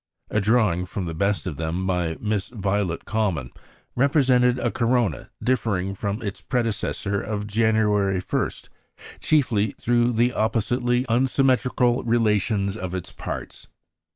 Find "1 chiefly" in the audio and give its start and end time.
8.19-9.75